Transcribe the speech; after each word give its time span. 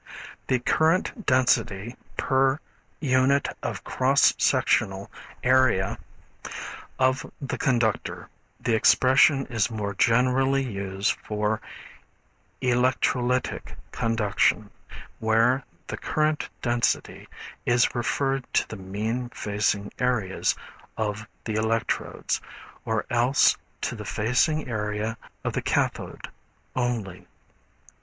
The 0.47 0.57
current 0.57 1.11
intensity 1.15 1.95
per 2.17 2.59
unit 2.99 3.47
of 3.61 3.83
cross 3.83 4.33
sectional 4.39 5.11
area 5.43 5.99
of 6.97 7.23
the 7.39 7.59
conductor. 7.59 8.27
The 8.59 8.73
expression 8.73 9.45
is 9.45 9.69
more 9.69 9.93
generally 9.93 10.63
used 10.63 11.13
for 11.23 11.61
electrolytic 12.63 13.75
conduction, 13.91 14.71
where 15.19 15.63
the 15.85 15.97
current 15.97 16.49
density 16.63 17.27
is 17.67 17.93
referred 17.93 18.51
to 18.53 18.67
the 18.69 18.77
mean 18.77 19.29
facing 19.29 19.91
areas 19.99 20.55
of 20.97 21.27
the 21.45 21.53
electrodes, 21.53 22.41
or 22.85 23.05
else 23.11 23.55
to 23.81 23.93
the 23.95 24.03
facing 24.05 24.67
area 24.67 25.15
of 25.43 25.53
the 25.53 25.61
cathode 25.61 26.27
only. 26.75 27.27